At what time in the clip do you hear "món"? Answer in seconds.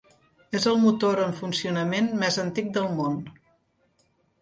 3.01-3.25